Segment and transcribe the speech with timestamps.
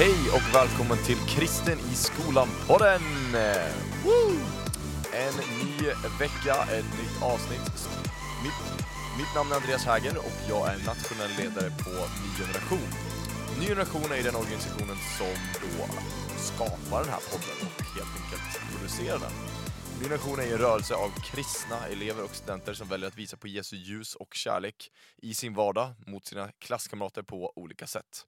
[0.00, 3.02] Hej och välkommen till Kristen i skolan-podden!
[5.12, 5.86] En ny
[6.20, 7.88] vecka, ett nytt avsnitt.
[8.44, 8.60] Mitt,
[9.18, 12.88] mitt namn är Andreas Häger och jag är nationell ledare på Ny Generation.
[13.60, 15.84] Ny Generation är den organisationen som då
[16.36, 19.34] skapar den här podden och helt enkelt producerar den.
[19.98, 23.48] Ny Generation är en rörelse av kristna elever och studenter som väljer att visa på
[23.48, 24.90] Jesu ljus och kärlek
[25.22, 28.26] i sin vardag mot sina klasskamrater på olika sätt.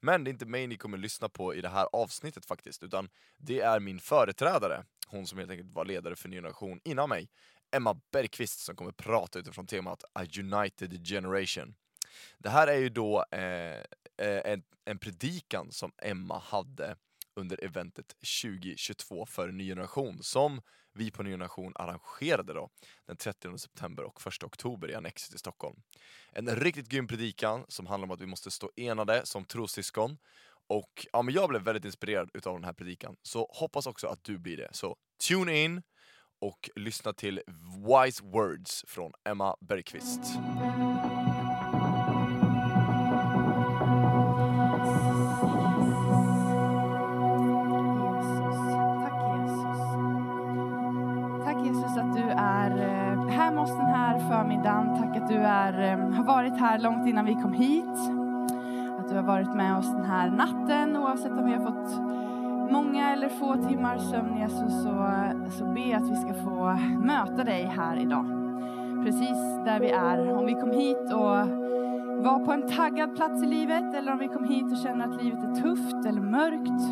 [0.00, 3.08] Men det är inte mig ni kommer lyssna på i det här avsnittet faktiskt, utan
[3.36, 7.28] det är min företrädare, hon som helt enkelt var ledare för Ny Generation innan mig,
[7.70, 11.74] Emma Bergqvist som kommer prata utifrån temat A United Generation.
[12.38, 13.40] Det här är ju då eh,
[14.16, 16.96] eh en, en predikan som Emma hade
[17.34, 18.06] under eventet
[18.42, 20.60] 2022 för Ny Generation som
[20.92, 22.70] vi på Ny Generation arrangerade då
[23.06, 25.76] den 30 september och 1 oktober i Annexet i Stockholm.
[26.32, 30.18] En riktigt grym predikan som handlar om att vi måste stå enade som trossyskon
[30.68, 34.24] och ja, men jag blev väldigt inspirerad utav den här predikan, så hoppas också att
[34.24, 34.68] du blir det.
[34.72, 34.96] Så
[35.28, 35.82] tune in
[36.40, 37.42] och lyssna till
[37.76, 40.20] Wise Words från Emma Bergqvist.
[53.60, 54.96] Oss den här förmiddagen.
[54.96, 57.98] Tack att du är, eh, har varit här långt innan vi kom hit.
[58.98, 62.00] Att du har varit med oss den här natten oavsett om vi har fått
[62.72, 67.44] många eller få timmar sömn Jesus så, eh, så be att vi ska få möta
[67.44, 68.24] dig här idag.
[69.04, 70.36] Precis där vi är.
[70.38, 71.36] Om vi kom hit och
[72.24, 75.22] var på en taggad plats i livet eller om vi kom hit och känner att
[75.22, 76.82] livet är tufft eller mörkt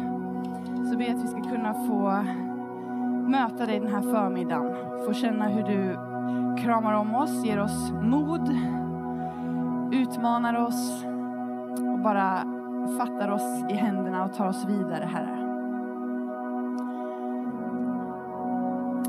[0.91, 2.25] så be att vi ska kunna få
[3.29, 4.75] möta dig den här förmiddagen.
[5.07, 6.08] Få känna hur du
[6.59, 8.49] kramar om oss, ger oss mod,
[9.93, 11.05] utmanar oss
[11.93, 12.45] och bara
[12.99, 15.39] fattar oss i händerna och tar oss vidare, Herre.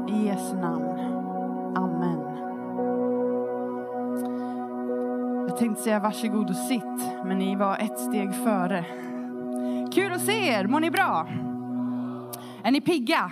[0.08, 1.00] I Jesu namn.
[1.76, 2.20] Amen.
[5.48, 8.86] Jag tänkte säga varsågod och sitt, men ni var ett steg före.
[9.94, 11.28] Kul att se er, mår ni bra?
[12.64, 13.32] Är ni pigga?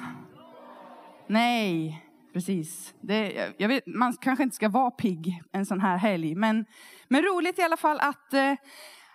[1.27, 2.06] Nej,
[2.37, 2.93] precis.
[3.01, 6.65] Det, jag vet, man kanske inte ska vara pigg en sån här helg, men,
[7.07, 8.53] men roligt i alla fall att, eh,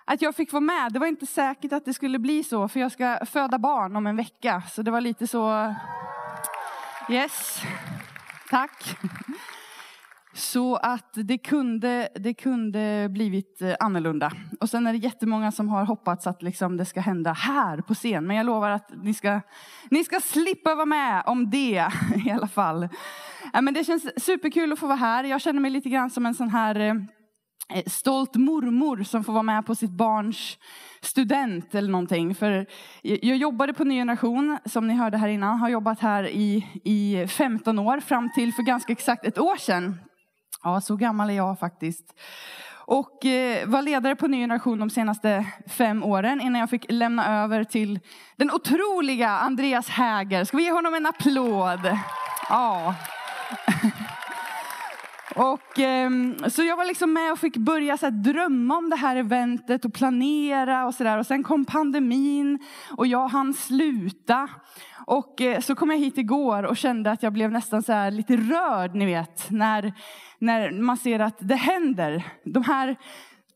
[0.04, 0.92] att jag fick vara med.
[0.92, 4.06] Det var inte säkert att det skulle bli så, för jag ska föda barn om
[4.06, 5.74] en vecka, så det var lite så...
[7.10, 7.62] Yes,
[8.50, 8.96] tack.
[10.34, 14.32] Så att det kunde, det kunde blivit eh, annorlunda.
[14.60, 17.94] Och sen är det jättemånga som har hoppats att liksom det ska hända här på
[17.94, 18.26] scen.
[18.26, 19.40] Men jag lovar att ni ska,
[19.90, 21.88] ni ska slippa vara med om det
[22.26, 22.88] i alla fall.
[23.52, 25.24] Ja, men det känns superkul att få vara här.
[25.24, 26.94] Jag känner mig lite grann som en sån här eh,
[27.74, 30.58] eh, stolt mormor som får vara med på sitt barns
[31.00, 32.34] student eller någonting.
[32.34, 32.66] För
[33.02, 35.58] jag jobbade på Ny Generation, som ni hörde här innan.
[35.58, 39.98] Har jobbat här i, i 15 år, fram till för ganska exakt ett år sedan.
[40.62, 42.14] Ja, så gammal är jag faktiskt.
[42.84, 47.42] Och eh, var ledare på Ny Generation de senaste fem åren innan jag fick lämna
[47.42, 48.00] över till
[48.36, 50.44] den otroliga Andreas Häger.
[50.44, 51.98] Ska vi ge honom en applåd?
[52.48, 52.94] Ja.
[55.36, 58.96] Och, ehm, så jag var liksom med och fick börja så här, drömma om det
[58.96, 61.18] här eventet och planera och sådär.
[61.18, 62.58] Och sen kom pandemin
[62.96, 64.48] och jag hann sluta.
[65.06, 68.36] Och eh, så kom jag hit igår och kände att jag blev nästan så lite
[68.36, 69.50] rörd, ni vet.
[69.50, 69.92] När,
[70.38, 72.26] när man ser att det händer.
[72.44, 72.96] De här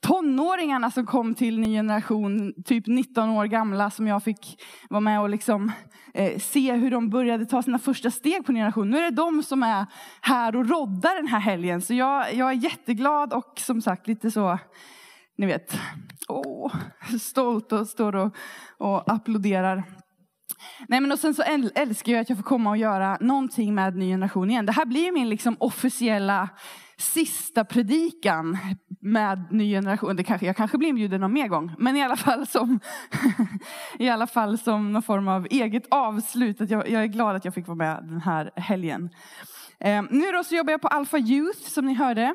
[0.06, 5.20] tonåringarna som kom till ny generation, typ 19 år gamla, som jag fick vara med
[5.20, 5.72] och liksom,
[6.14, 8.90] eh, se hur de började ta sina första steg på ny generation.
[8.90, 9.86] Nu är det de som är
[10.20, 11.80] här och roddar den här helgen.
[11.80, 14.58] Så jag, jag är jätteglad och som sagt lite så,
[15.38, 15.78] ni vet,
[16.28, 16.72] åh,
[17.20, 18.36] stolt och står och,
[18.78, 19.84] och applåderar.
[20.88, 21.42] Nej, men och sen så
[21.74, 24.66] älskar jag att jag får komma och göra någonting med ny generation igen.
[24.66, 26.48] Det här blir min liksom officiella
[26.98, 28.58] sista predikan
[29.00, 30.16] med ny generation.
[30.16, 32.80] Det kanske, jag kanske blir inbjuden någon mer gång, men i alla fall som,
[33.98, 36.60] i alla fall som någon form av eget avslut.
[36.60, 39.10] Att jag, jag är glad att jag fick vara med den här helgen.
[39.80, 42.34] Eh, nu då så jobbar jag på Alpha Youth som ni hörde.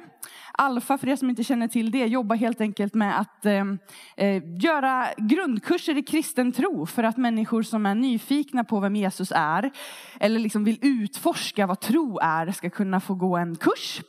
[0.53, 3.65] Alfa, för er som inte känner till det, jobbar helt enkelt med att eh,
[4.17, 9.31] eh, göra grundkurser i kristen tro för att människor som är nyfikna på vem Jesus
[9.35, 9.71] är
[10.19, 14.01] eller liksom vill utforska vad tro är ska kunna få gå en kurs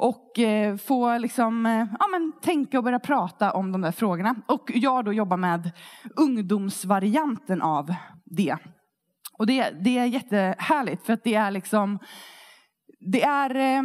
[0.00, 4.34] och eh, få liksom, eh, ja, men, tänka och börja prata om de där frågorna.
[4.46, 5.70] Och jag då jobbar med
[6.16, 7.94] ungdomsvarianten av
[8.24, 8.56] det.
[9.38, 11.98] Och det, det är jättehärligt för att det är liksom
[13.00, 13.78] det är, eh,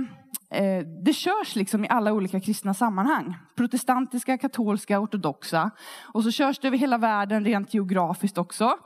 [0.62, 3.36] eh, det körs liksom i alla olika kristna sammanhang.
[3.56, 5.72] Protestantiska, katolska, ortodoxa.
[6.14, 8.78] Och så körs det över hela världen rent geografiskt också.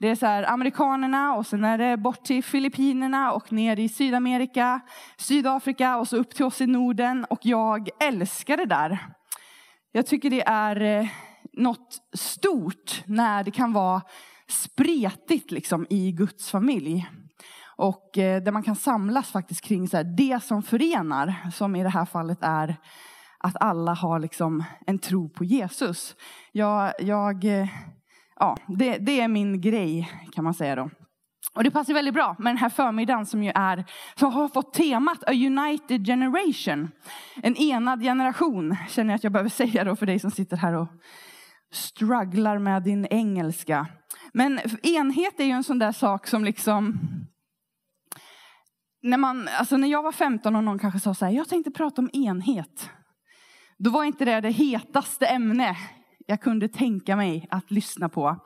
[0.00, 3.88] Det är så här, amerikanerna och sen är det bort till Filippinerna och ner i
[3.88, 4.80] Sydamerika,
[5.16, 7.26] Sydafrika och så upp till oss i Norden.
[7.30, 8.98] Och jag älskar det där.
[9.92, 11.08] Jag tycker det är eh,
[11.52, 14.02] något stort när det kan vara
[14.48, 17.06] spretigt liksom i Guds familj.
[17.78, 21.82] Och eh, där man kan samlas faktiskt kring så här, det som förenar, som i
[21.82, 22.76] det här fallet är
[23.38, 26.16] att alla har liksom en tro på Jesus.
[26.52, 27.68] Jag, jag, eh,
[28.36, 30.90] ja, det, det är min grej kan man säga då.
[31.54, 33.84] Och det passar väldigt bra med den här förmiddagen som ju är,
[34.14, 36.90] som har fått temat A United Generation.
[37.42, 40.74] En enad generation, känner jag att jag behöver säga då för dig som sitter här
[40.74, 40.88] och
[41.72, 43.86] strugglar med din engelska.
[44.32, 46.98] Men enhet är ju en sån där sak som liksom
[49.02, 51.70] när, man, alltså när jag var 15 och någon kanske sa så här, jag tänkte
[51.70, 52.90] prata om enhet.
[53.78, 55.76] Då var inte det det hetaste ämne
[56.26, 58.36] jag kunde tänka mig att lyssna på.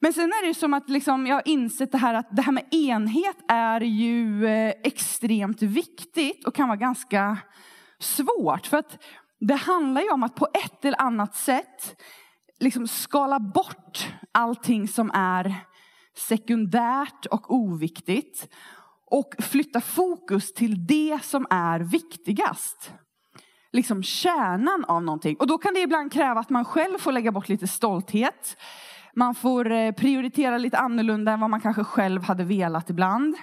[0.00, 2.52] Men sen är det som att liksom jag har insett det här att det här
[2.52, 7.38] med enhet är ju eh, extremt viktigt och kan vara ganska
[7.98, 8.66] svårt.
[8.66, 9.02] För att
[9.40, 12.02] det handlar ju om att på ett eller annat sätt
[12.60, 15.54] liksom skala bort allting som är
[16.16, 18.48] sekundärt och oviktigt
[19.12, 22.92] och flytta fokus till det som är viktigast.
[23.72, 25.36] Liksom kärnan av någonting.
[25.36, 28.56] Och då kan det ibland kräva att man själv får lägga bort lite stolthet.
[29.14, 33.36] Man får eh, prioritera lite annorlunda än vad man kanske själv hade velat ibland.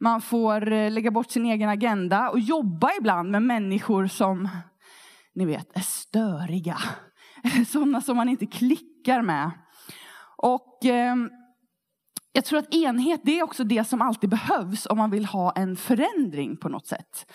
[0.00, 4.48] Man får eh, lägga bort sin egen agenda och jobba ibland med människor som,
[5.34, 6.78] ni vet, är störiga.
[7.68, 9.50] Sådana som man inte klickar med.
[10.36, 11.16] Och eh,
[12.36, 15.52] jag tror att enhet det är också det som alltid behövs om man vill ha
[15.52, 17.32] en förändring på något sätt.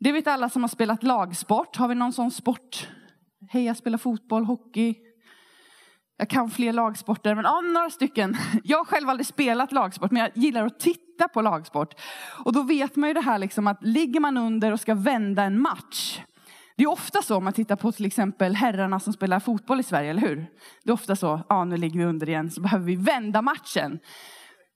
[0.00, 1.76] Det vet alla som har spelat lagsport.
[1.76, 2.88] Har vi någon sån sport?
[3.50, 4.94] Hej, jag spelar fotboll, hockey.
[6.16, 8.36] Jag kan fler lagsporter, men ja, några stycken.
[8.64, 11.94] Jag har själv aldrig spelat lagsport, men jag gillar att titta på lagsport.
[12.44, 15.42] Och då vet man ju det här liksom att ligger man under och ska vända
[15.42, 16.20] en match.
[16.76, 19.82] Det är ofta så om man tittar på till exempel herrarna som spelar fotboll i
[19.82, 20.46] Sverige, eller hur?
[20.84, 23.98] Det är ofta så, ja nu ligger vi under igen, så behöver vi vända matchen.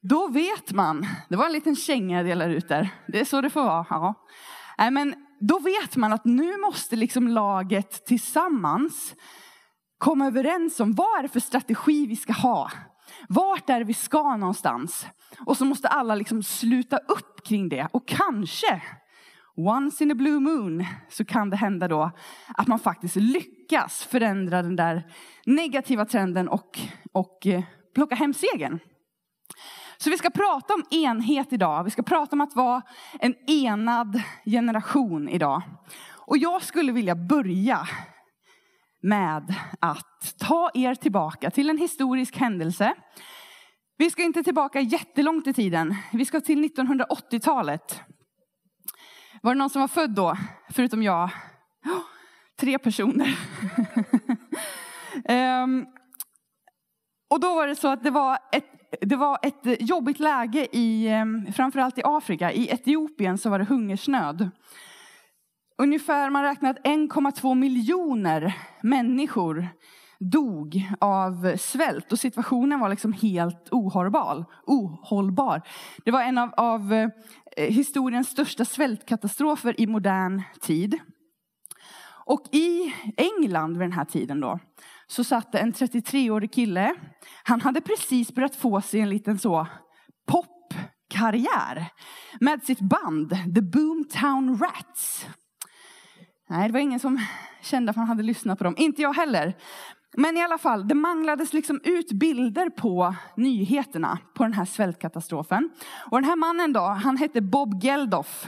[0.03, 3.41] Då vet man, det var en liten känga jag delade ut där, det är så
[3.41, 3.87] det får vara.
[3.91, 4.15] Ja.
[4.79, 9.15] Nej, men då vet man att nu måste liksom laget tillsammans
[9.99, 12.71] komma överens om vad är det för strategi vi ska ha.
[13.29, 15.07] Vart är det vi ska någonstans?
[15.47, 17.89] Och så måste alla liksom sluta upp kring det.
[17.93, 18.83] Och kanske,
[19.59, 22.11] once in a blue moon, så kan det hända då
[22.55, 25.03] att man faktiskt lyckas förändra den där
[25.47, 26.79] negativa trenden och,
[27.13, 27.63] och eh,
[27.95, 28.79] plocka hem segern.
[29.97, 31.85] Så vi ska prata om enhet idag.
[31.85, 32.83] Vi ska prata om att vara
[33.21, 35.63] en enad generation idag.
[36.11, 37.89] Och jag skulle vilja börja
[39.03, 42.95] med att ta er tillbaka till en historisk händelse.
[43.97, 45.95] Vi ska inte tillbaka jättelångt i tiden.
[46.13, 48.03] Vi ska till 1980-talet.
[49.43, 50.37] Var det någon som var född då?
[50.71, 51.31] Förutom jag.
[52.61, 53.39] tre personer.
[55.65, 55.87] um,
[57.31, 61.09] och då var det så att det var ett det var ett jobbigt läge i,
[61.09, 62.53] ehm, framförallt i Afrika.
[62.53, 64.51] I Etiopien så var det hungersnöd.
[65.79, 69.69] Ungefär, man räknar att 1,2 miljoner människor
[70.21, 74.45] dog av svält och situationen var liksom helt ohållbar.
[74.67, 75.63] ohållbar.
[76.05, 77.11] Det var en av, av eh,
[77.57, 80.99] historiens största svältkatastrofer i modern tid.
[82.27, 84.59] Och i England vid den här tiden då,
[85.07, 86.95] så satt en 33-årig kille.
[87.43, 89.67] Han hade precis börjat få sig en liten så
[90.27, 91.87] popkarriär
[92.41, 95.27] med sitt band The Boomtown Rats.
[96.51, 97.21] Nej, det var ingen som
[97.63, 98.75] kände att han hade lyssnat på dem.
[98.79, 99.57] Inte jag heller.
[100.17, 105.71] Men i alla fall, det manglades liksom ut bilder på nyheterna på den här svältkatastrofen.
[106.11, 108.47] Och den här mannen då, han hette Bob Geldof.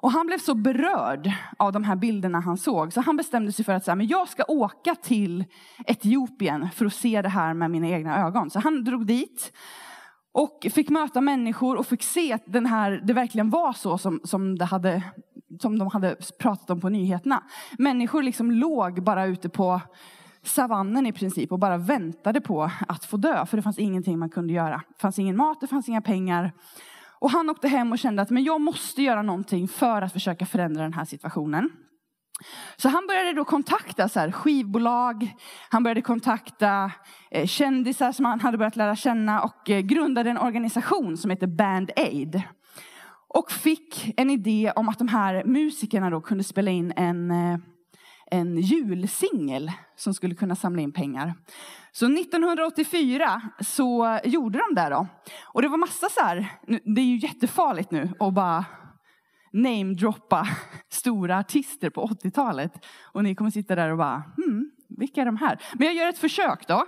[0.00, 3.64] Och han blev så berörd av de här bilderna han såg så han bestämde sig
[3.64, 5.44] för att säga, men jag ska åka till
[5.86, 8.50] Etiopien för att se det här med mina egna ögon.
[8.50, 9.52] Så han drog dit
[10.32, 14.20] och fick möta människor och fick se att den här, det verkligen var så som,
[14.24, 15.02] som, det hade,
[15.60, 17.42] som de hade pratat om på nyheterna.
[17.78, 19.80] Människor liksom låg bara ute på
[20.46, 23.46] savannen i princip och bara väntade på att få dö.
[23.46, 24.82] För det fanns ingenting man kunde göra.
[24.88, 26.52] Det fanns ingen mat, det fanns inga pengar.
[27.18, 30.46] Och han åkte hem och kände att men jag måste göra någonting för att försöka
[30.46, 31.70] förändra den här situationen.
[32.76, 35.34] Så han började då kontakta så här, skivbolag,
[35.70, 36.90] han började kontakta
[37.30, 41.46] eh, kändisar som han hade börjat lära känna och eh, grundade en organisation som heter
[41.46, 42.42] Band Aid.
[43.28, 47.58] Och fick en idé om att de här musikerna då kunde spela in en, eh,
[48.30, 51.34] en julsingel som skulle kunna samla in pengar.
[51.92, 55.06] Så 1984 så gjorde de det då.
[55.44, 56.46] Och det var massa så här,
[56.94, 58.64] det är ju jättefarligt nu att bara
[59.52, 60.48] namedroppa
[60.88, 62.72] stora artister på 80-talet.
[63.02, 65.62] Och ni kommer sitta där och bara, hmm, vilka är de här?
[65.74, 66.86] Men jag gör ett försök då.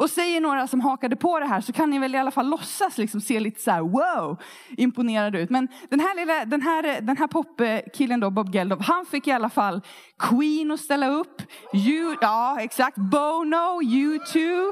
[0.00, 2.48] Och säger några som hakade på det här så kan ni väl i alla fall
[2.48, 4.36] låtsas liksom se lite så här, wow,
[4.76, 5.50] imponerad ut.
[5.50, 9.32] Men den här, lilla, den här, den här popkillen då, Bob Geldof, han fick i
[9.32, 9.80] alla fall
[10.18, 11.42] Queen att ställa upp.
[11.74, 12.96] You, ja, exakt.
[12.96, 14.64] Bono, U2,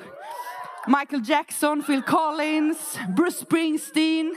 [0.86, 4.36] Michael Jackson, Phil Collins, Bruce Springsteen,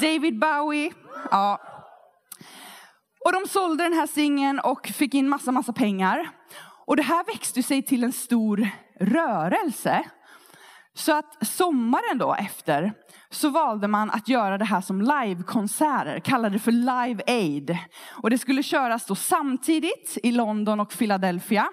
[0.00, 0.92] David Bowie.
[1.30, 1.60] Ja.
[3.24, 6.28] Och de sålde den här singeln och fick in massa, massa pengar.
[6.86, 8.68] Och det här växte sig till en stor
[9.00, 10.04] rörelse.
[10.94, 12.92] Så att sommaren då efter
[13.30, 17.78] så valde man att göra det här som livekonserter, kallade det för Live Aid.
[18.10, 21.68] Och det skulle köras då samtidigt i London och Philadelphia.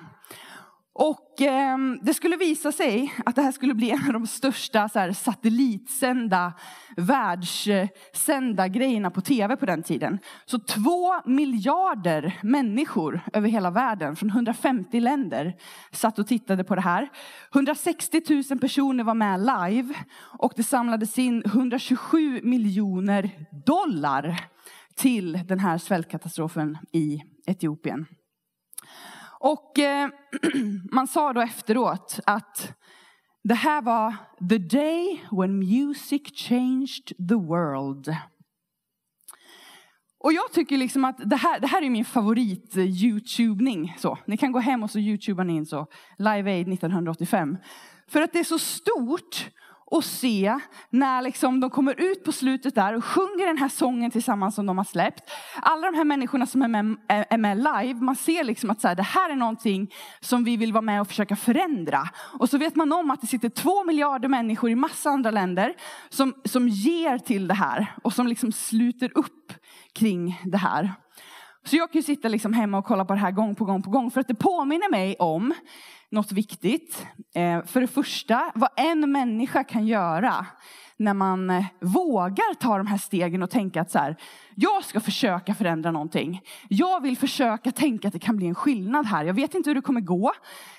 [1.01, 4.89] Och eh, det skulle visa sig att det här skulle bli en av de största
[4.89, 6.53] så här, satellitsända,
[6.98, 10.20] världssända grejerna på tv på den tiden.
[10.46, 15.55] Så två miljarder människor över hela världen från 150 länder
[15.91, 17.10] satt och tittade på det här.
[17.53, 19.93] 160 000 personer var med live
[20.39, 23.29] och det samlades in 127 miljoner
[23.65, 24.39] dollar
[24.96, 28.05] till den här svältkatastrofen i Etiopien.
[29.43, 30.10] Och eh,
[30.91, 32.74] man sa då efteråt att
[33.43, 34.15] det här var
[34.50, 38.15] the day when music changed the world.
[40.24, 43.95] Och jag tycker liksom att det här, det här är min favorit eh, youtubning.
[43.98, 47.57] Så, ni kan gå hem och så youtubar ni in så, Live Aid 1985.
[48.07, 49.50] För att det är så stort
[49.91, 54.12] och se när liksom de kommer ut på slutet där och sjunger den här sången
[54.12, 55.31] tillsammans som de har släppt.
[55.62, 58.88] Alla de här människorna som är med, är med live, man ser liksom att så
[58.88, 62.10] här, det här är någonting som vi vill vara med och försöka förändra.
[62.39, 65.74] Och så vet man om att det sitter två miljarder människor i massa andra länder
[66.10, 69.53] som, som ger till det här och som liksom sluter upp
[69.93, 70.93] kring det här.
[71.63, 73.83] Så jag kan ju sitta liksom hemma och kolla på det här gång på gång
[73.83, 75.53] på gång för att det påminner mig om
[76.12, 77.08] något viktigt.
[77.36, 80.46] Eh, för det första, vad en människa kan göra
[80.98, 84.15] när man eh, vågar ta de här stegen och tänka att så här,
[84.56, 86.41] jag ska försöka förändra någonting.
[86.70, 89.25] Jag vill försöka tänka att det kan bli en skillnad här.
[89.25, 90.32] Jag vet inte hur det kommer gå.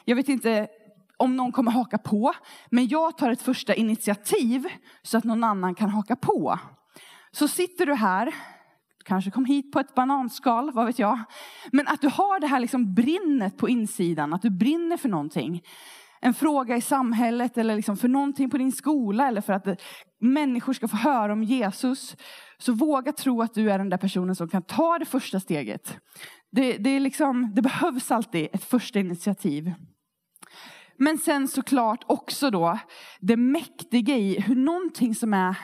[0.05, 0.69] Jag vet inte
[1.17, 2.33] om någon kommer haka på.
[2.71, 4.69] Men jag tar ett första initiativ
[5.03, 6.59] så att någon annan kan haka på.
[7.33, 8.35] Så sitter du här
[9.03, 11.19] kanske kom hit på ett bananskal, vad vet jag.
[11.73, 15.63] Men att du har det här liksom brinnet på insidan, att du brinner för någonting.
[16.21, 19.81] En fråga i samhället eller liksom för någonting på din skola eller för att
[20.21, 22.17] människor ska få höra om Jesus.
[22.59, 25.99] Så våga tro att du är den där personen som kan ta det första steget.
[26.51, 29.73] Det, det, är liksom, det behövs alltid ett första initiativ.
[30.97, 32.79] Men sen såklart också då
[33.21, 35.57] det mäktiga i hur någonting som är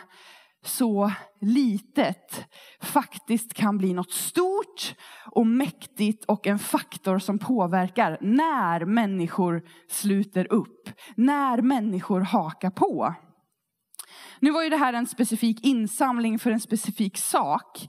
[0.65, 2.47] så litet
[2.81, 4.95] faktiskt kan bli något stort
[5.31, 13.15] och mäktigt och en faktor som påverkar när människor sluter upp, när människor hakar på.
[14.41, 17.89] Nu var ju det här en specifik insamling för en specifik sak.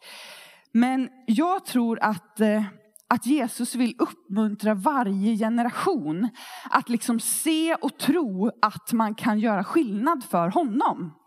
[0.71, 2.63] Men jag tror att, eh,
[3.07, 6.29] att Jesus vill uppmuntra varje generation
[6.69, 11.18] att liksom se och tro att man kan göra skillnad för honom.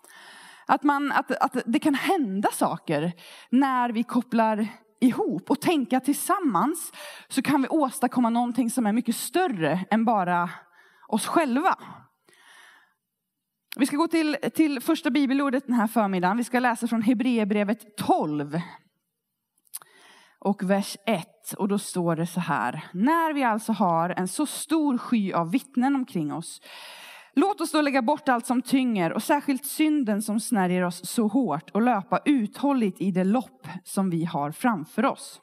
[0.67, 3.13] Att, man, att, att det kan hända saker
[3.51, 4.69] när vi kopplar
[5.01, 6.93] ihop och tänka tillsammans
[7.29, 10.51] så kan vi åstadkomma någonting som är mycket större än bara
[11.09, 11.79] oss själva.
[13.77, 16.37] Vi ska gå till, till första bibelordet den här förmiddagen.
[16.37, 18.61] Vi ska läsa från Hebreerbrevet 12
[20.39, 21.27] och vers 1.
[21.59, 22.85] Och då står det så här.
[22.93, 26.61] När vi alltså har en så stor sky av vittnen omkring oss
[27.35, 31.29] Låt oss då lägga bort allt som tynger och särskilt synden som snärjer oss så
[31.29, 35.41] hårt och löpa uthålligt i det lopp som vi har framför oss.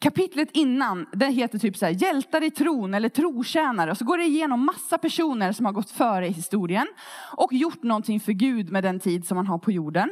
[0.00, 3.90] Kapitlet innan, det heter typ så här, hjältar i tron eller trotjänare.
[3.90, 6.86] Och så går det igenom massa personer som har gått före i historien
[7.36, 10.10] och gjort någonting för Gud med den tid som man har på jorden.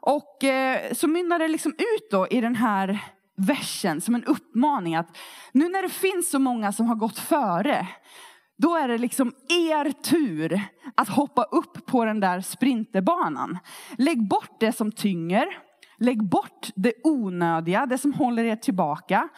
[0.00, 3.00] Och eh, så mynnar det liksom ut då i den här
[3.36, 5.16] versen som en uppmaning att
[5.52, 7.88] nu när det finns så många som har gått före
[8.60, 10.60] då är det liksom er tur
[10.94, 13.58] att hoppa upp på den där sprinterbanan.
[13.98, 15.46] Lägg bort det som tynger.
[15.98, 19.28] Lägg bort det onödiga, det som håller er tillbaka.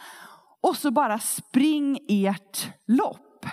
[0.61, 3.45] Och så bara spring ert lopp.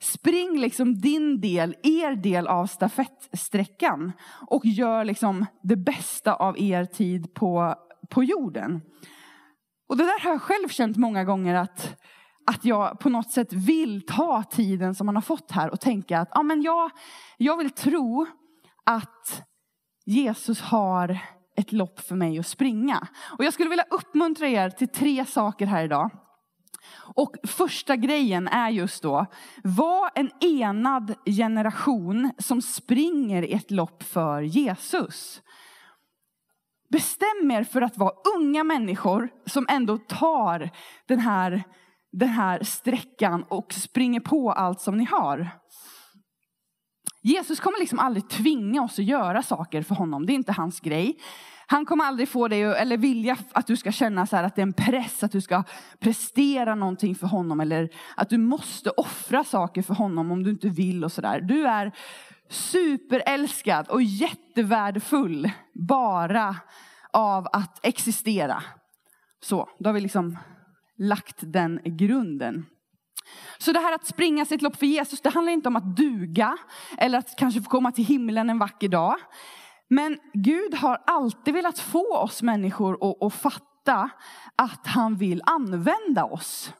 [0.00, 4.12] spring liksom din del, er del av stafettsträckan
[4.46, 7.74] och gör liksom det bästa av er tid på,
[8.10, 8.80] på jorden.
[9.88, 12.02] Och det där har jag själv känt många gånger att,
[12.46, 16.20] att jag på något sätt vill ta tiden som man har fått här och tänka
[16.20, 16.90] att ja, men jag,
[17.36, 18.26] jag vill tro
[18.84, 19.42] att
[20.06, 21.18] Jesus har
[21.56, 23.08] ett lopp för mig att springa.
[23.38, 26.10] Och jag skulle vilja uppmuntra er till tre saker här idag.
[27.14, 29.26] Och första grejen är just då,
[29.64, 35.42] var en enad generation som springer i ett lopp för Jesus.
[36.88, 40.70] Bestäm er för att vara unga människor som ändå tar
[41.06, 41.64] den här,
[42.18, 45.50] den här sträckan och springer på allt som ni har.
[47.22, 50.26] Jesus kommer liksom aldrig tvinga oss att göra saker för honom.
[50.26, 51.18] Det är inte hans grej.
[51.66, 54.66] Han kommer aldrig få dig, eller vilja att du ska känna så att det är
[54.66, 55.62] en press, att du ska
[55.98, 57.60] prestera någonting för honom.
[57.60, 61.40] Eller att du måste offra saker för honom om du inte vill och sådär.
[61.40, 61.92] Du är
[62.48, 66.56] superälskad och jättevärdefull bara
[67.12, 68.62] av att existera.
[69.42, 70.38] Så, då har vi liksom
[70.98, 72.66] lagt den grunden.
[73.58, 76.56] Så det här att springa sitt lopp för Jesus, det handlar inte om att duga
[76.98, 79.16] eller att kanske få komma till himlen en vacker dag.
[79.88, 84.10] Men Gud har alltid velat få oss människor att, att fatta
[84.56, 86.72] att han vill använda oss.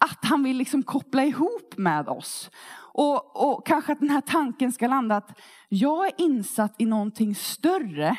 [0.00, 2.50] Att han vill liksom koppla ihop med oss.
[2.92, 5.38] Och, och kanske att den här tanken ska landa att
[5.68, 8.16] jag är insatt i någonting större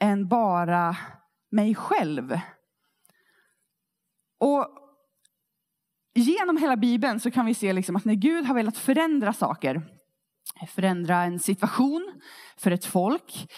[0.00, 0.96] än bara
[1.50, 2.40] mig själv.
[4.42, 4.66] Och
[6.14, 9.82] genom hela Bibeln så kan vi se liksom att när Gud har velat förändra saker,
[10.68, 12.20] förändra en situation
[12.56, 13.52] för ett folk,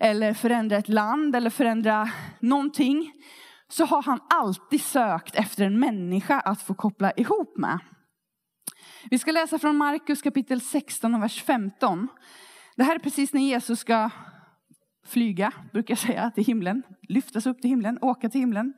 [0.00, 3.12] eller förändra ett land, eller förändra någonting,
[3.68, 7.78] så har han alltid sökt efter en människa att få koppla ihop med.
[9.10, 12.08] Vi ska läsa från Markus kapitel 16 och vers 15.
[12.76, 14.10] Det här är precis när Jesus ska
[15.06, 16.82] flyga, brukar jag säga, till himlen.
[17.08, 18.74] Lyftas upp till himlen, åka till himlen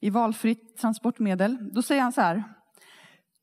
[0.00, 1.70] i valfritt transportmedel.
[1.72, 2.44] Då säger han så här.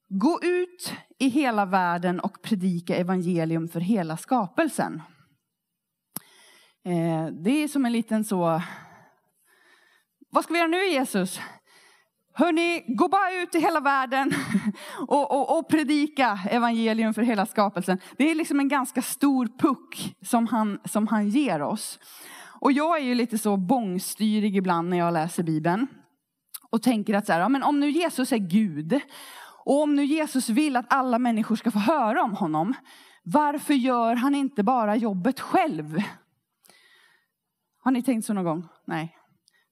[0.09, 5.01] Gå ut i hela världen och predika evangelium för hela skapelsen.
[6.85, 8.61] Eh, det är som en liten så...
[10.29, 11.39] Vad ska vi göra nu Jesus?
[12.33, 14.31] Hörni, gå bara ut i hela världen
[15.07, 17.99] och, och, och, predika evangelium för hela skapelsen.
[18.17, 21.99] Det är liksom en ganska stor puck som han, som han ger oss.
[22.59, 25.87] Och jag är ju lite så bångstyrig ibland när jag läser Bibeln.
[26.69, 28.99] Och tänker att så här, ja, men om nu Jesus är Gud
[29.65, 32.73] och om nu Jesus vill att alla människor ska få höra om honom.
[33.23, 36.03] Varför gör han inte bara jobbet själv?
[37.79, 38.67] Har ni tänkt så någon gång?
[38.85, 39.17] Nej.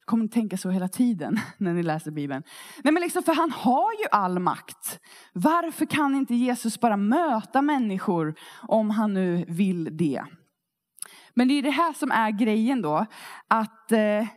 [0.06, 2.44] Kommer ni tänka så hela tiden när ni läser Bibeln?
[2.84, 5.00] Nej men liksom, för han har ju all makt.
[5.34, 10.24] Varför kan inte Jesus bara möta människor om han nu vill det?
[11.34, 13.06] Men det är det här som är grejen då.
[13.48, 14.28] Att eh,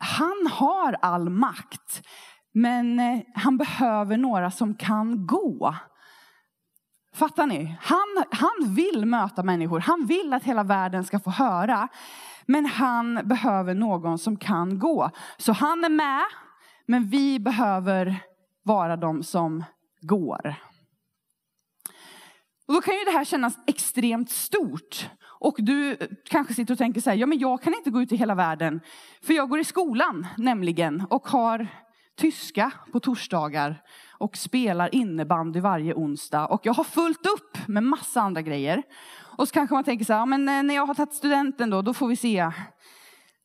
[0.00, 2.06] han har all makt.
[2.52, 5.76] Men eh, han behöver några som kan gå.
[7.14, 7.76] Fattar ni?
[7.80, 9.80] Han, han vill möta människor.
[9.80, 11.88] Han vill att hela världen ska få höra.
[12.46, 15.10] Men han behöver någon som kan gå.
[15.36, 16.24] Så han är med,
[16.86, 18.16] men vi behöver
[18.62, 19.64] vara de som
[20.00, 20.54] går.
[22.66, 25.10] Och då kan ju det här kännas extremt stort.
[25.40, 28.02] Och du eh, kanske sitter och tänker så här, ja men jag kan inte gå
[28.02, 28.80] ut i hela världen.
[29.22, 31.66] För jag går i skolan nämligen och har
[32.16, 33.82] tyska på torsdagar
[34.18, 36.46] och spelar innebandy varje onsdag.
[36.46, 38.82] Och jag har fullt upp med massa andra grejer.
[39.36, 41.70] Och så kanske man tänker så här, ja, men eh, när jag har tagit studenten
[41.70, 42.50] då, då får vi se.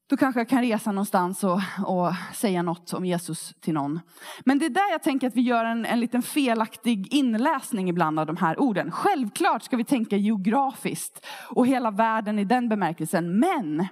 [0.07, 3.99] Då kanske jag kan resa någonstans och, och säga något om Jesus till någon.
[4.45, 8.19] Men det är där jag tänker att vi gör en, en liten felaktig inläsning ibland
[8.19, 8.91] av de här orden.
[8.91, 13.39] Självklart ska vi tänka geografiskt och hela världen i den bemärkelsen.
[13.39, 13.87] Men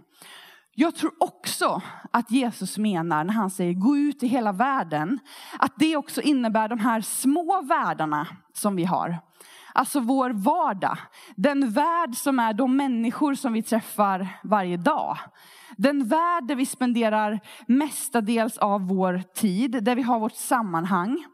[0.76, 5.20] jag tror också att Jesus menar när han säger gå ut i hela världen,
[5.60, 9.18] att det också innebär de här små världarna som vi har.
[9.74, 10.98] Alltså vår vardag.
[11.36, 15.18] Den värld som är de människor som vi träffar varje dag.
[15.78, 21.26] Den värld där vi spenderar mestadels av vår tid, där vi har vårt sammanhang.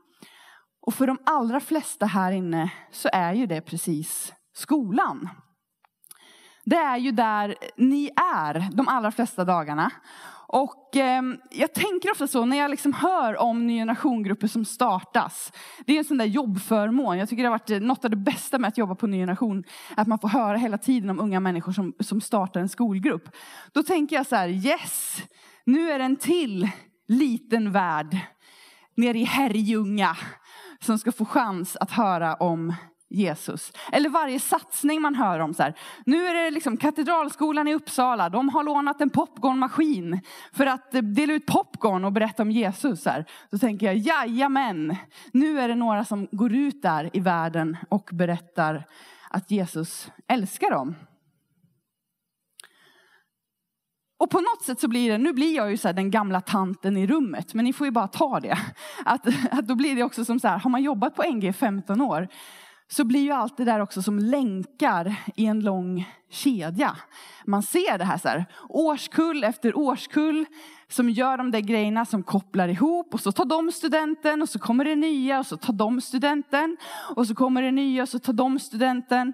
[0.82, 5.30] Och för de allra flesta här inne så är ju det precis skolan.
[6.66, 9.92] Det är ju där ni är de allra flesta dagarna.
[10.52, 15.52] Och eh, jag tänker ofta så när jag liksom hör om ny generation-grupper som startas.
[15.86, 17.18] Det är en sån där jobbförmån.
[17.18, 19.18] Jag tycker det har varit eh, något av det bästa med att jobba på ny
[19.18, 19.64] generation.
[19.96, 23.36] Att man får höra hela tiden om unga människor som, som startar en skolgrupp.
[23.72, 25.24] Då tänker jag så här, yes,
[25.66, 26.70] nu är det en till
[27.08, 28.18] liten värld
[28.98, 30.18] nere i Herrljunga
[30.80, 32.74] som ska få chans att höra om
[33.10, 33.72] Jesus.
[33.92, 35.54] Eller varje satsning man hör om.
[35.54, 35.74] Så här.
[36.06, 40.20] Nu är det liksom Katedralskolan i Uppsala, de har lånat en popcornmaskin
[40.54, 43.04] för att eh, dela ut popcorn och berätta om Jesus.
[43.04, 43.26] Så här.
[43.52, 44.96] Då tänker jag, jajamän,
[45.32, 48.88] nu är det några som går ut där i världen och berättar
[49.30, 50.96] att Jesus älskar dem.
[54.20, 56.98] Och på något sätt så blir det, nu blir jag ju så den gamla tanten
[56.98, 58.58] i rummet, men ni får ju bara ta det.
[59.06, 61.54] Att, att då blir det också som så här, har man jobbat på NG i
[61.54, 62.28] 15 år,
[62.92, 66.96] så blir ju allt det där också som länkar i en lång kedja.
[67.46, 70.46] Man ser det här så här, årskull efter årskull
[70.88, 74.60] som gör de där grejerna som kopplar ihop och så tar de studenten och så
[74.60, 76.78] kommer det nya och så tar de studenten
[77.16, 79.34] och så kommer det nya och så tar de studenten.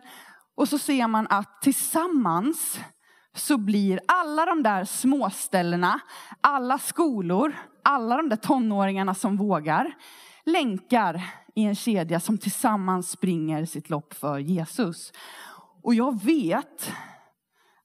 [0.55, 2.79] Och så ser man att tillsammans
[3.35, 5.99] så blir alla de där småställena,
[6.41, 9.93] alla skolor, alla de där tonåringarna som vågar,
[10.45, 11.21] länkar
[11.55, 15.11] i en kedja som tillsammans springer sitt lopp för Jesus.
[15.83, 16.91] Och jag vet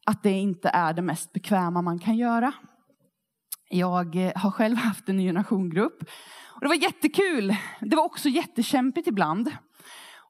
[0.06, 2.52] att det inte är det mest bekväma man kan göra.
[3.68, 6.02] Jag eh, har själv haft en ny generationgrupp.
[6.48, 7.56] Och det var jättekul.
[7.80, 9.50] Det var också jättekämpigt ibland.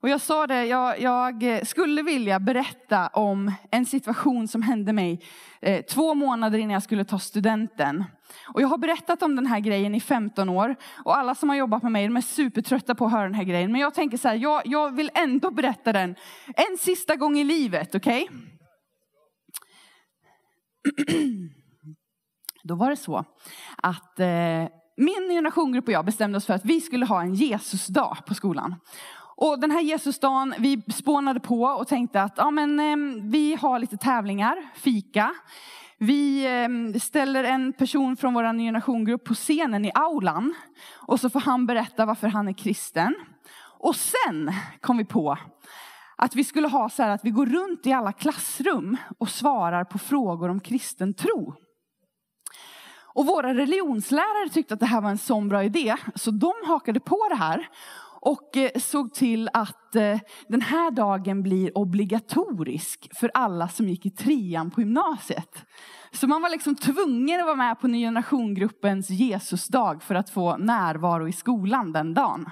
[0.02, 4.92] Och jag sa det, jag, jag, eh, skulle vilja berätta om en situation som hände
[4.92, 5.22] mig
[5.60, 8.04] eh, två månader innan jag skulle ta studenten.
[8.44, 10.76] Och jag har berättat om den här grejen i 15 år.
[11.04, 13.44] Och alla som har jobbat med mig de är supertrötta på att höra den här
[13.44, 13.72] grejen.
[13.72, 16.14] Men jag tänker så här, jag, jag vill ändå berätta den
[16.46, 18.28] en sista gång i livet, okej?
[18.30, 18.36] Okay?
[22.62, 23.24] Då var det så
[23.76, 28.16] att eh, min generationgrupp och jag bestämde oss för att vi skulle ha en Jesusdag
[28.26, 28.74] på skolan.
[29.36, 33.78] Och den här Jesusdagen, vi spånade på och tänkte att ja, men, eh, vi har
[33.78, 35.34] lite tävlingar, fika.
[36.02, 40.54] Vi ehm, ställer en person från vår generationgrupp på scenen i aulan.
[40.94, 43.14] Och så får han berätta varför han är kristen.
[43.78, 45.38] Och sen kom vi på
[46.16, 49.84] att vi skulle ha så här att vi går runt i alla klassrum och svarar
[49.84, 51.54] på frågor om kristen tro.
[53.14, 57.00] Och våra religionslärare tyckte att det här var en sån bra idé, så de hakade
[57.00, 57.68] på det här
[58.20, 64.06] och eh, såg till att eh, den här dagen blir obligatorisk för alla som gick
[64.06, 65.64] i trean på gymnasiet.
[66.12, 70.56] Så man var liksom tvungen att vara med på Ny generationgruppens Jesusdag för att få
[70.56, 72.50] närvaro i skolan den dagen.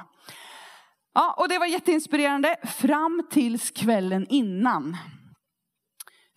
[1.15, 4.97] Ja, och det var jätteinspirerande fram tills kvällen innan.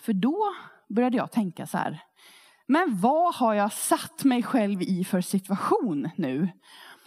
[0.02, 0.54] För då
[0.96, 2.02] började jag tänka så här,
[2.68, 6.50] men vad har jag satt mig själv i för situation nu?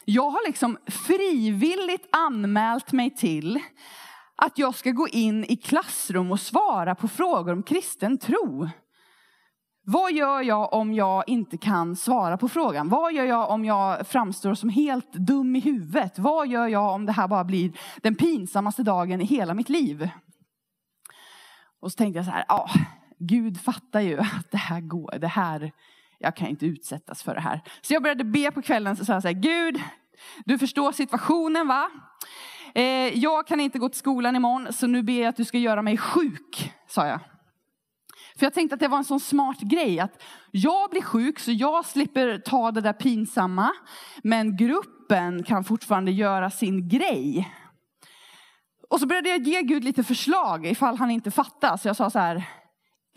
[0.04, 3.60] Jag har liksom frivilligt anmält mig till
[4.36, 8.68] att jag ska gå in i klassrum och svara på frågor om kristen tro.
[9.86, 12.88] Vad gör jag om jag inte kan svara på frågan?
[12.88, 16.18] Vad gör jag om jag framstår som helt dum i huvudet?
[16.18, 20.08] Vad gör jag om det här bara blir den pinsammaste dagen i hela mitt liv?
[21.80, 22.70] Och så tänkte jag så här, ja,
[23.18, 25.72] Gud fattar ju att det här går, det här,
[26.24, 27.60] jag kan inte utsättas för det här.
[27.82, 29.80] Så jag började be på kvällen, så sa jag så här, Gud,
[30.44, 31.90] du förstår situationen va?
[32.74, 35.58] Eh, jag kan inte gå till skolan imorgon, så nu ber jag att du ska
[35.58, 37.20] göra mig sjuk, sa jag.
[38.38, 41.52] För jag tänkte att det var en sån smart grej, att jag blir sjuk så
[41.52, 43.70] jag slipper ta det där pinsamma,
[44.22, 47.54] men gruppen kan fortfarande göra sin grej.
[48.90, 51.76] Och så började jag ge Gud lite förslag ifall han inte fattar.
[51.76, 52.44] Så jag sa så här,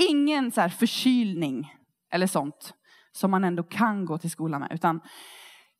[0.09, 1.73] ingen så här förkylning
[2.11, 2.73] eller sånt
[3.17, 4.71] som man ändå kan gå till skolan med.
[4.71, 5.01] Utan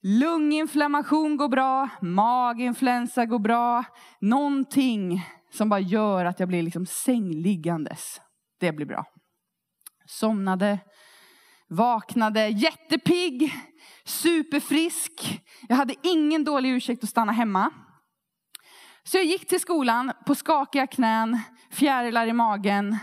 [0.04, 3.84] lunginflammation går bra, maginfluensa går bra.
[4.22, 8.22] Någonting som bara gör att jag blir liksom sängliggandes.
[8.60, 9.06] Det blir bra.
[10.06, 10.80] Somnade,
[11.68, 13.54] vaknade, jättepigg,
[14.06, 15.42] superfrisk.
[15.70, 17.72] Jag hade ingen dålig ursäkt att stanna hemma.
[19.04, 21.40] Så jag gick till skolan på skakiga knän,
[21.72, 22.98] fjärilar i magen,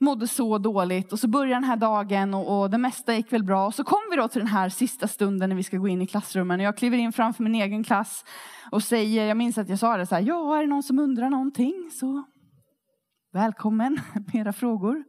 [0.00, 1.12] mådde så dåligt.
[1.12, 3.66] Och så började den här dagen och, och det mesta gick väl bra.
[3.66, 6.02] Och så kom vi då till den här sista stunden när vi ska gå in
[6.02, 6.60] i klassrummen.
[6.60, 8.24] Och jag kliver in framför min egen klass
[8.70, 10.98] och säger, jag minns att jag sa det så här, ja är det någon som
[10.98, 12.24] undrar någonting så
[13.32, 14.00] välkommen
[14.32, 15.04] med era frågor.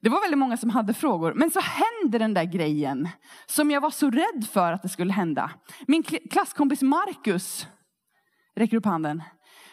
[0.00, 1.34] Det var väldigt många som hade frågor.
[1.34, 3.08] Men så hände den där grejen
[3.46, 5.50] som jag var så rädd för att det skulle hända.
[5.86, 7.66] Min klasskompis Marcus
[8.56, 9.22] räcker upp handen.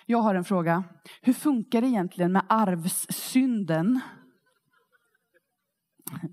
[0.06, 0.84] Jag har en fråga.
[1.22, 4.00] Hur funkar det egentligen med arvssynden?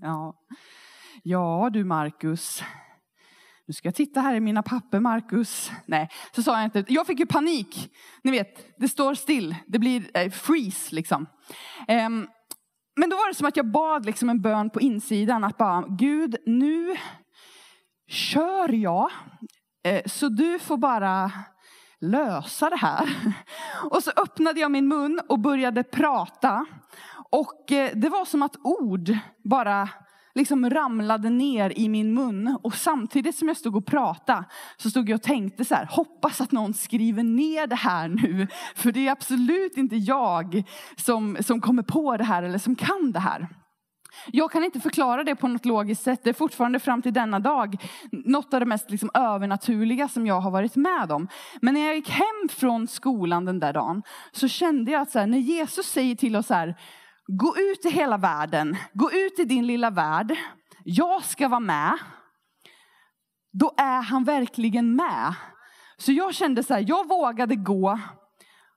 [0.01, 0.35] Ja,
[1.23, 2.63] ja du Markus.
[3.67, 5.71] Nu ska jag titta här i mina papper, Markus.
[5.85, 6.93] Nej, så sa jag inte.
[6.93, 7.91] Jag fick ju panik.
[8.23, 9.55] Ni vet, det står still.
[9.67, 11.25] Det blir eh, freeze liksom.
[11.87, 12.27] Um,
[12.95, 15.43] men då var det som att jag bad liksom en bön på insidan.
[15.43, 16.95] Att bara, Gud, nu
[18.07, 19.11] kör jag.
[19.83, 21.31] Eh, så du får bara
[22.01, 23.33] lösa det här.
[23.91, 26.65] Och så öppnade jag min mun och började prata.
[27.29, 29.89] Och eh, det var som att ord bara
[30.35, 32.57] liksom ramlade ner i min mun.
[32.61, 34.43] Och samtidigt som jag stod och pratade
[34.77, 38.47] så stod jag och tänkte så här, hoppas att någon skriver ner det här nu.
[38.75, 40.63] För det är absolut inte jag
[40.95, 43.47] som, som kommer på det här eller som kan det här.
[44.31, 46.23] Jag kan inte förklara det på något logiskt sätt.
[46.23, 47.75] Det är fortfarande fram till denna dag
[48.11, 51.27] något av det mest liksom övernaturliga som jag har varit med om.
[51.61, 55.19] Men när jag gick hem från skolan den där dagen så kände jag att så
[55.19, 56.75] här, när Jesus säger till oss så här,
[57.27, 60.35] gå ut i hela världen, gå ut i din lilla värld,
[60.83, 61.97] jag ska vara med.
[63.53, 65.33] Då är han verkligen med.
[65.97, 67.99] Så jag kände så här, jag vågade gå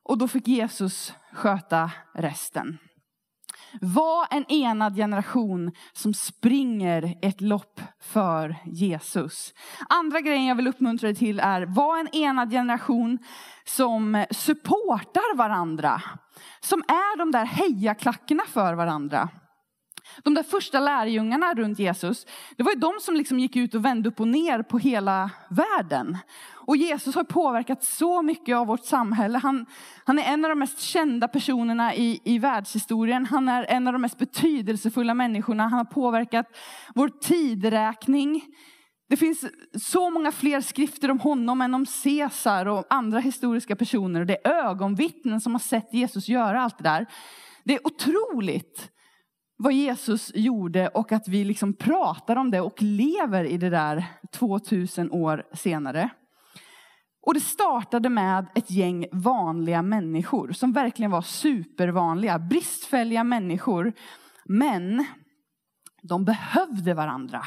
[0.04, 2.78] och då fick Jesus sköta resten.
[3.80, 9.54] Var en enad generation som springer ett lopp för Jesus.
[9.88, 13.18] Andra grejen jag vill uppmuntra dig till är, var en enad generation
[13.64, 16.02] som supportar varandra.
[16.60, 19.28] Som är de där hejaklackarna för varandra.
[20.22, 23.84] De där första lärjungarna runt Jesus, det var ju de som liksom gick ut och
[23.84, 26.18] vände upp och ner på hela världen.
[26.66, 29.38] Och Jesus har påverkat så mycket av vårt samhälle.
[29.38, 29.66] Han,
[30.04, 33.26] han är en av de mest kända personerna i, i världshistorien.
[33.26, 35.62] Han är en av de mest betydelsefulla människorna.
[35.62, 36.46] Han har påverkat
[36.94, 38.42] vår tidräkning.
[39.08, 39.44] Det finns
[39.82, 44.24] så många fler skrifter om honom än om Caesar och andra historiska personer.
[44.24, 47.06] Det är ögonvittnen som har sett Jesus göra allt det där.
[47.64, 48.90] Det är otroligt
[49.56, 54.04] vad Jesus gjorde och att vi liksom pratar om det och lever i det där
[54.32, 56.10] 2000 år senare.
[57.26, 63.92] Och det startade med ett gäng vanliga människor som verkligen var supervanliga, bristfälliga människor.
[64.44, 65.06] Men
[66.02, 67.42] de behövde varandra.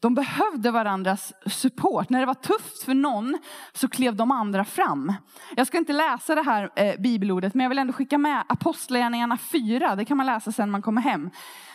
[0.00, 2.10] De behövde varandras support.
[2.10, 3.38] När det var tufft för någon
[3.72, 5.12] så klev de andra fram.
[5.56, 9.38] Jag ska inte läsa det här eh, bibelordet, men jag vill ändå skicka med Apostlagärningarna
[9.38, 9.96] 4.
[9.96, 11.30] Det kan man läsa sen man kommer hem.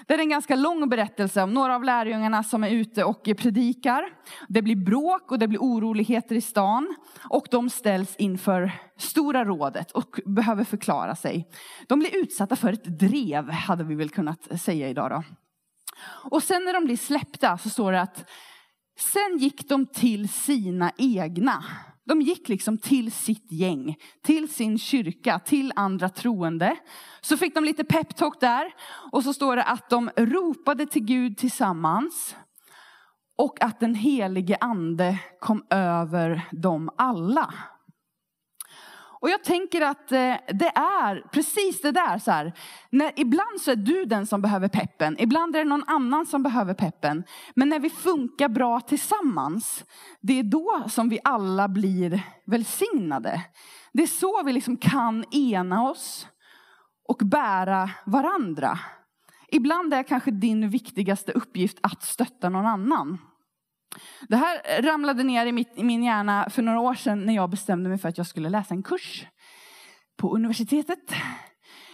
[0.08, 3.36] Det är en ganska lång berättelse om några av lärjungarna som är ute och eh,
[3.36, 4.04] predikar.
[4.48, 6.96] Det blir bråk och det blir oroligheter i stan.
[7.30, 11.50] Och de ställs inför Stora rådet och behöver förklara sig.
[11.88, 15.24] De blir utsatta för ett drev, hade vi väl kunnat eh, säga idag då.
[16.06, 18.30] Och sen när de blir släppta så står det att
[19.00, 21.64] sen gick de till sina egna.
[22.06, 26.78] De gick liksom till sitt gäng, till sin kyrka, till andra troende.
[27.22, 28.74] Så fick de lite peptalk där
[29.12, 32.36] och så står det att de ropade till Gud tillsammans.
[33.38, 37.54] Och att den helige ande kom över dem alla.
[39.24, 42.20] Och jag tänker att eh, det är precis det där.
[42.20, 42.54] Så här,
[42.90, 46.44] när, ibland så är du den som behöver peppen, ibland är det någon annan som
[46.44, 47.24] behöver peppen.
[47.56, 49.86] Men när vi funkar bra tillsammans,
[50.22, 53.42] det är då som vi alla blir välsignade.
[53.94, 56.28] Det är så vi liksom kan ena oss
[57.08, 58.80] och bära varandra.
[59.48, 63.18] Ibland är kanske din viktigaste uppgift att stötta någon annan.
[64.30, 67.50] Det här ramlade ner i, mitt, i, min hjärna för några år sedan när jag
[67.50, 69.26] bestämde mig för att jag skulle läsa en kurs
[70.18, 71.14] på universitetet.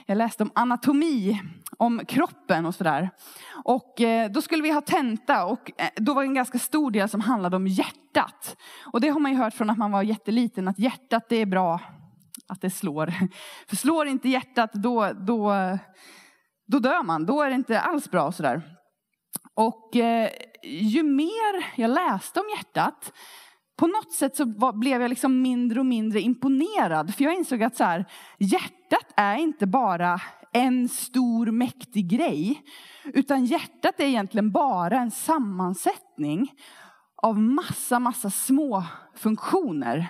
[0.05, 1.41] Jag läste om anatomi,
[1.77, 3.09] om kroppen och sådär.
[3.63, 6.91] Och eh, då skulle vi ha tenta och eh, då var det en ganska stor
[6.91, 8.57] del som handlade om hjärtat.
[8.93, 11.45] Och det har man ju hört från att man var jätteliten, att hjärtat det är
[11.45, 11.79] bra
[12.47, 13.13] att det slår.
[13.67, 15.53] För slår inte hjärtat då, då,
[16.67, 18.61] då dör man, då är det inte alls bra och sådär.
[19.53, 20.29] Och eh,
[20.63, 23.13] ju mer jag läste om hjärtat,
[23.77, 27.15] på något sätt så var, blev jag liksom mindre och mindre imponerad.
[27.15, 28.05] För jag insåg att så här,
[28.37, 30.21] hjärtat är inte bara
[30.53, 32.61] en stor mäktig grej.
[33.03, 36.51] Utan hjärtat är egentligen bara en sammansättning
[37.21, 38.83] av massa, massa små
[39.15, 40.07] funktioner.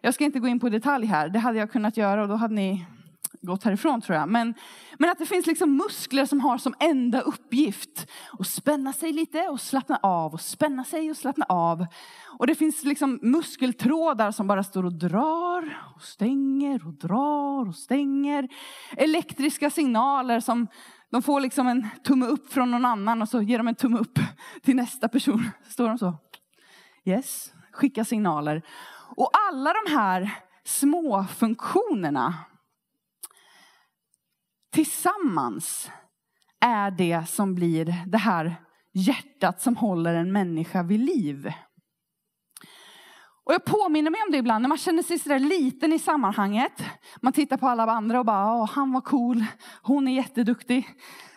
[0.00, 2.34] Jag ska inte gå in på detalj här, det hade jag kunnat göra och då
[2.34, 2.86] hade ni
[3.46, 4.28] gått härifrån tror jag.
[4.28, 4.54] Men,
[4.98, 9.48] men att det finns liksom muskler som har som enda uppgift att spänna sig lite
[9.48, 11.86] och slappna av och spänna sig och slappna av.
[12.38, 17.76] Och det finns liksom muskeltrådar som bara står och drar och stänger och drar och
[17.76, 18.48] stänger.
[18.96, 20.66] Elektriska signaler som
[21.10, 23.98] de får liksom en tumme upp från någon annan och så ger de en tumme
[23.98, 24.18] upp
[24.62, 25.50] till nästa person.
[25.68, 26.14] Står de så.
[27.04, 28.62] Yes, skicka signaler.
[29.16, 30.30] Och alla de här
[30.64, 32.34] små funktionerna
[34.76, 35.90] tillsammans
[36.60, 38.56] är det som blir det här
[38.92, 41.52] hjärtat som håller en människa vid liv.
[43.44, 46.84] Och jag påminner mig om det ibland när man känner sig sådär liten i sammanhanget.
[47.22, 49.44] Man tittar på alla andra och bara, Åh, han var cool,
[49.82, 50.88] hon är jätteduktig,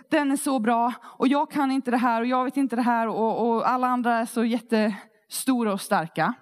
[0.09, 2.81] den är så bra och jag kan inte det här och jag vet inte det
[2.81, 6.33] här och, och alla andra är så jättestora och starka.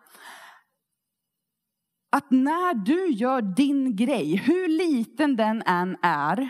[2.11, 6.49] att när du gör din grej, hur liten den än är,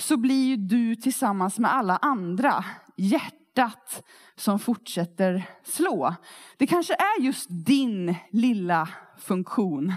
[0.00, 2.64] så blir ju du tillsammans med alla andra
[2.96, 4.02] hjärtat
[4.36, 6.14] som fortsätter slå.
[6.56, 9.94] Det kanske är just din lilla funktion,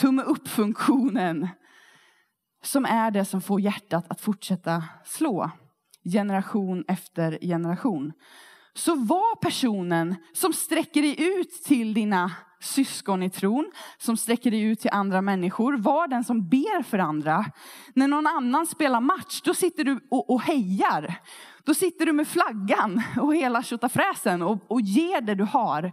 [0.00, 1.48] tumme upp-funktionen,
[2.62, 5.50] som är det som får hjärtat att fortsätta slå
[6.12, 8.12] generation efter generation.
[8.76, 14.62] Så var personen som sträcker dig ut till dina syskon i tron, som sträcker dig
[14.62, 15.76] ut till andra människor.
[15.76, 17.44] Var den som ber för andra.
[17.94, 21.14] När någon annan spelar match, då sitter du och, och hejar.
[21.64, 25.92] Då sitter du med flaggan och hela tjottafräsen och, och ger det du har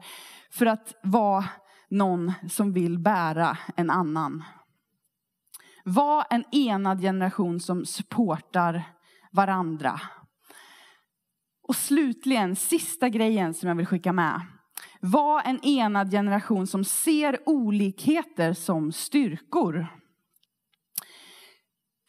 [0.51, 1.45] för att vara
[1.89, 4.43] någon som vill bära en annan.
[5.83, 8.83] Var en enad generation som supportar
[9.31, 9.99] varandra.
[11.73, 14.41] Och slutligen, sista grejen som jag vill skicka med.
[14.99, 19.87] Var en enad generation som ser olikheter som styrkor.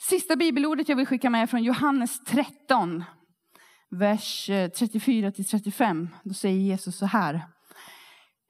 [0.03, 3.05] Sista bibelordet jag vill skicka med är från Johannes 13,
[3.91, 6.09] vers eh, 34 till 35.
[6.25, 7.41] Då säger Jesus så här.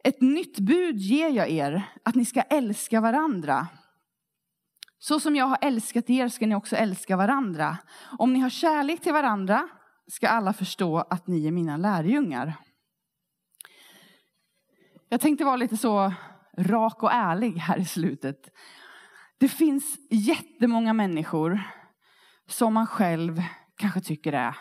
[0.05, 3.67] Ett nytt bud ger jag er, att ni ska älska varandra.
[4.99, 7.79] Så som jag har älskat er ska ni också älska varandra.
[8.19, 9.69] Om ni har kärlek till varandra
[10.11, 12.55] ska alla förstå att ni är mina lärjungar.
[15.09, 16.13] Jag tänkte vara lite så
[16.59, 18.51] rak och ärlig här i slutet.
[19.39, 21.63] Det finns jättemånga människor
[22.47, 23.43] som man själv
[23.77, 24.57] kanske tycker är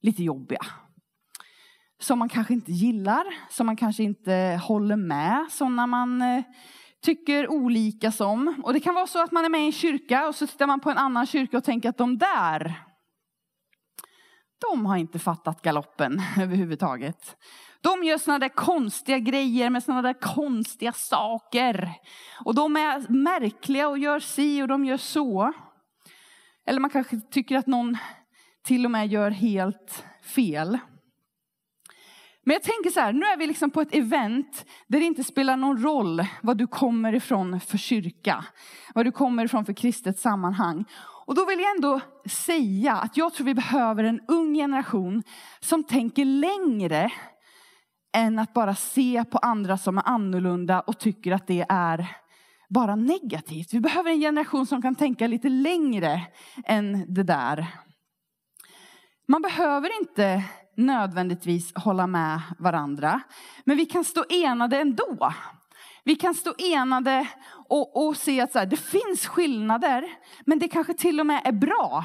[0.00, 0.60] lite jobbiga.
[2.00, 6.44] Som man kanske inte gillar, som man kanske inte håller med, sådana man eh,
[7.02, 8.62] tycker olika som.
[8.64, 10.66] Och det kan vara så att man är med i en kyrka och så tittar
[10.66, 12.82] man på en annan kyrka och tänker att de där,
[14.70, 17.36] de har inte fattat galoppen överhuvudtaget.
[17.80, 21.92] De gör sådana där konstiga grejer med sådana där konstiga saker.
[22.44, 25.52] Och de är märkliga och gör si och de gör så.
[26.66, 27.96] Eller man kanske tycker att någon
[28.64, 30.78] till och med gör helt fel.
[32.44, 35.24] Men jag tänker så här, nu är vi liksom på ett event där det inte
[35.24, 38.44] spelar någon roll vad du kommer ifrån för kyrka.
[38.94, 40.84] Vad du kommer ifrån för kristet sammanhang.
[41.26, 45.22] Och då vill jag ändå säga att jag tror vi behöver en ung generation
[45.60, 47.12] som tänker längre
[48.16, 52.16] än att bara se på andra som är annorlunda och tycker att det är
[52.68, 53.72] bara negativt.
[53.72, 56.20] Vi behöver en generation som kan tänka lite längre
[56.64, 57.66] än det där.
[59.28, 60.44] Man behöver inte
[60.76, 63.20] nödvändigtvis hålla med varandra.
[63.64, 65.32] Men vi kan stå enade ändå.
[66.04, 67.28] Vi kan stå enade
[67.68, 70.04] och, och se att så här, det finns skillnader,
[70.46, 72.04] men det kanske till och med är bra.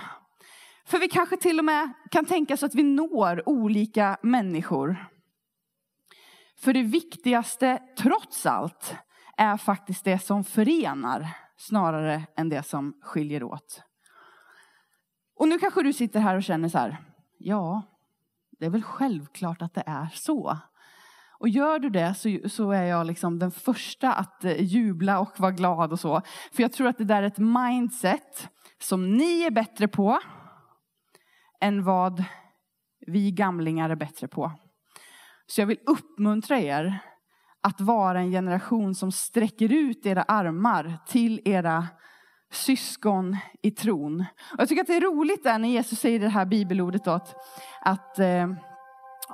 [0.86, 5.05] För vi kanske till och med kan tänka så att vi når olika människor.
[6.60, 8.95] För det viktigaste, trots allt,
[9.38, 13.81] är faktiskt det som förenar snarare än det som skiljer åt.
[15.36, 16.97] Och nu kanske du sitter här och känner så här,
[17.38, 17.81] ja,
[18.60, 20.57] det är väl självklart att det är så.
[21.39, 25.39] Och gör du det så, så är jag liksom den första att eh, jubla och
[25.39, 26.21] vara glad och så.
[26.52, 28.50] För jag tror att det där är ett mindset
[28.82, 30.19] som ni är bättre på
[31.62, 32.23] än vad
[33.08, 34.52] vi gamlingar är bättre på.
[35.47, 37.00] Så jag vill uppmuntra er
[37.62, 41.88] att vara en generation som sträcker ut era armar till era
[42.52, 44.26] syskon i tron.
[44.54, 47.12] Och jag tycker att det är roligt där när Jesus säger det här bibelordet då,
[47.12, 47.36] att,
[47.82, 48.47] att eh,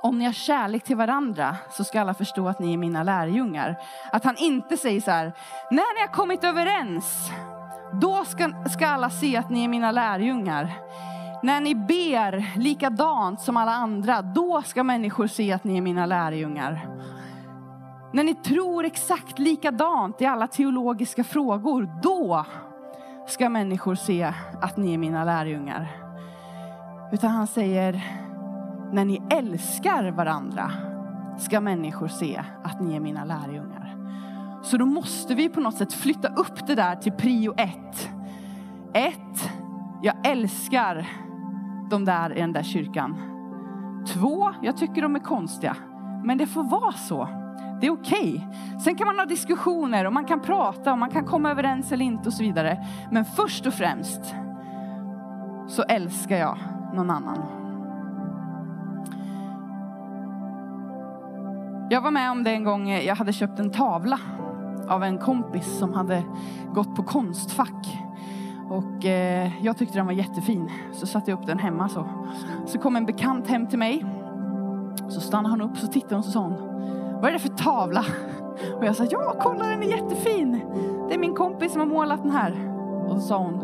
[0.04, 3.76] om ni har kärlek till varandra så ska alla förstå att ni är mina lärjungar.
[4.12, 5.32] Att han inte säger så här,
[5.70, 7.30] när ni har kommit överens,
[7.92, 10.72] då ska, ska alla se att ni är mina lärjungar.
[11.42, 16.06] När ni ber likadant som alla andra, då ska människor se att ni är mina
[16.06, 16.88] lärjungar.
[18.12, 22.44] När ni tror exakt likadant i alla teologiska frågor, då
[23.26, 25.88] ska människor se att ni är mina lärjungar.
[27.12, 28.23] Utan han säger,
[28.94, 30.70] när ni älskar varandra
[31.38, 33.96] ska människor se att ni är mina lärjungar.
[34.62, 38.10] Så då måste vi på något sätt flytta upp det där till prio ett.
[38.92, 39.52] Ett,
[40.02, 41.06] jag älskar
[41.90, 43.16] de där i den där kyrkan.
[44.06, 45.76] Två, jag tycker de är konstiga.
[46.24, 47.28] Men det får vara så.
[47.80, 48.34] Det är okej.
[48.34, 48.80] Okay.
[48.80, 52.04] Sen kan man ha diskussioner och man kan prata och man kan komma överens eller
[52.04, 52.86] inte och så vidare.
[53.10, 54.34] Men först och främst
[55.68, 56.58] så älskar jag
[56.94, 57.63] någon annan.
[61.94, 64.18] Jag var med om det en gång, eh, jag hade köpt en tavla
[64.88, 66.22] av en kompis som hade
[66.72, 67.98] gått på Konstfack.
[68.70, 71.88] Och eh, jag tyckte den var jättefin, så satte jag upp den hemma.
[71.88, 72.06] Så,
[72.66, 74.04] så kom en bekant hem till mig.
[75.08, 76.56] Så stannade han upp, så tittade hon och så sa hon,
[77.20, 78.04] vad är det för tavla?
[78.76, 80.52] Och jag sa, ja kolla den är jättefin.
[80.52, 82.70] Det det är min kompis som har målat den här.
[83.08, 83.58] Och så sa hon,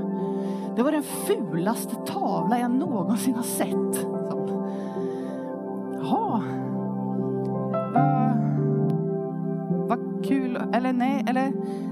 [0.76, 3.95] det var den fulaste tavla jag någonsin har sett.
[3.95, 4.66] Så.
[6.03, 6.60] Jaha.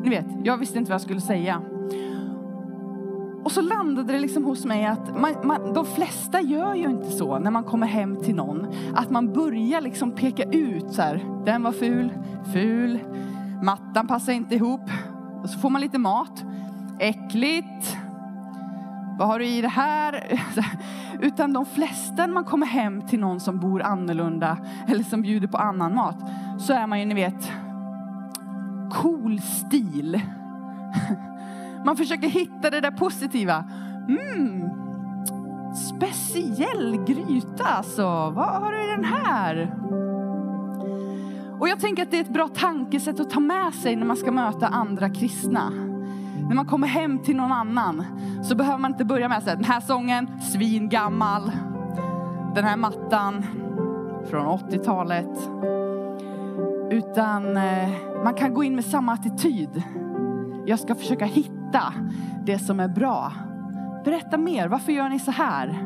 [0.09, 1.63] Ni vet, jag visste inte vad jag skulle säga.
[3.45, 7.11] Och så landade det liksom hos mig att man, man, de flesta gör ju inte
[7.11, 8.67] så när man kommer hem till någon.
[8.95, 12.13] Att man börjar liksom peka ut så här, den var ful,
[12.53, 12.99] ful,
[13.63, 14.91] mattan passar inte ihop.
[15.43, 16.45] Och så får man lite mat.
[16.99, 17.97] Äckligt.
[19.19, 20.41] Vad har du i det här?
[21.21, 25.49] Utan de flesta när man kommer hem till någon som bor annorlunda eller som bjuder
[25.49, 26.19] på annan mat
[26.59, 27.53] så är man ju, ni vet,
[28.91, 30.21] cool stil.
[31.85, 33.65] Man försöker hitta det där positiva.
[34.09, 34.71] Mm,
[35.75, 38.03] speciell gryta alltså.
[38.31, 39.75] Vad har du i den här?
[41.61, 44.17] Och jag tänker att det är ett bra tankesätt att ta med sig när man
[44.17, 45.71] ska möta andra kristna.
[46.49, 48.05] När man kommer hem till någon annan
[48.43, 51.53] så behöver man inte börja med att säga den här sången, svingammal.
[52.55, 53.47] Den här mattan,
[54.31, 55.51] från 80-talet.
[56.91, 57.89] Utan eh,
[58.25, 59.83] man kan gå in med samma attityd.
[60.67, 61.93] Jag ska försöka hitta
[62.45, 63.33] det som är bra.
[64.05, 65.79] Berätta mer, varför gör ni så här?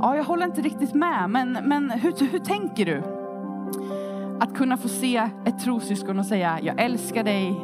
[0.00, 3.02] Ja, jag håller inte riktigt med, men, men hur, hur tänker du?
[4.40, 7.60] Att kunna få se ett trossyskon och säga, jag älskar dig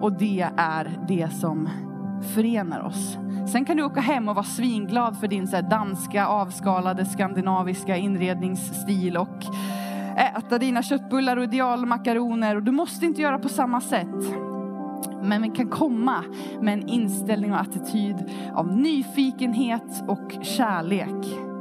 [0.00, 1.68] och det är det som
[2.34, 3.18] förenar oss.
[3.52, 9.16] Sen kan du åka hem och vara svinglad för din så danska avskalade skandinaviska inredningsstil
[9.16, 9.44] och
[10.16, 14.34] äta dina köttbullar och idealmakaroner och du måste inte göra på samma sätt.
[15.22, 16.24] Men vi kan komma
[16.60, 21.51] med en inställning och attityd av nyfikenhet och kärlek.